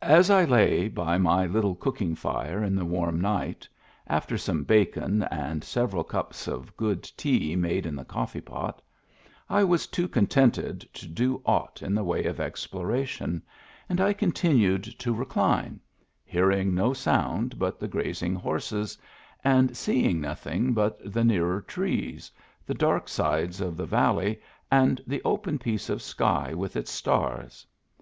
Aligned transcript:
As 0.00 0.30
I 0.30 0.44
lay 0.46 0.88
by 0.88 1.18
my 1.18 1.44
little 1.44 1.74
cooking 1.74 2.14
fire 2.14 2.64
in 2.64 2.74
the 2.74 2.86
warm 2.86 3.20
night, 3.20 3.68
after 4.06 4.38
some 4.38 4.64
bacon 4.64 5.24
and 5.24 5.62
several 5.62 6.04
cups 6.04 6.48
of 6.48 6.74
good 6.74 7.02
tea 7.18 7.54
made 7.54 7.84
in 7.84 7.94
the 7.96 8.06
coffee 8.06 8.40
pot, 8.40 8.80
I 9.50 9.62
was 9.62 9.86
too 9.86 10.08
contented 10.08 10.88
to 10.94 11.06
do 11.06 11.42
aught 11.44 11.82
in 11.82 11.94
the 11.94 12.02
way 12.02 12.24
of 12.24 12.40
exploration, 12.40 13.42
and 13.90 14.00
I 14.00 14.14
con 14.14 14.32
tinued 14.32 14.96
to 14.96 15.12
recline, 15.14 15.80
hearing 16.24 16.74
no 16.74 16.94
sound 16.94 17.58
but 17.58 17.78
the 17.78 17.88
graz 17.88 18.22
ing 18.22 18.36
horses, 18.36 18.96
and 19.44 19.76
seeing 19.76 20.18
nothing 20.22 20.72
but 20.72 20.98
the 21.12 21.24
nearer 21.24 21.60
trees, 21.60 22.30
the 22.64 22.72
dark 22.72 23.06
sides 23.06 23.60
of 23.60 23.76
the 23.76 23.84
valley, 23.84 24.40
and 24.70 25.02
the 25.06 25.20
open 25.26 25.58
piece 25.58 25.90
of 25.90 26.00
sky 26.00 26.54
with 26.54 26.74
its 26.74 26.90
stars. 26.90 27.66